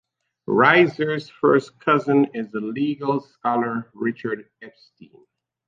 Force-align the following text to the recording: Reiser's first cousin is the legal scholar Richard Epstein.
Reiser's 0.49 1.29
first 1.29 1.77
cousin 1.79 2.25
is 2.33 2.49
the 2.49 2.59
legal 2.59 3.19
scholar 3.19 3.91
Richard 3.93 4.49
Epstein. 4.59 5.27